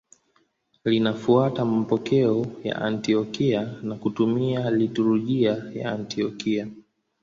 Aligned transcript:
Linafuata 0.85 1.65
mapokeo 1.65 2.45
ya 2.63 2.81
Antiokia 2.81 3.73
na 3.83 3.95
kutumia 3.95 4.71
liturujia 4.71 5.63
ya 5.73 5.91
Antiokia. 5.91 6.67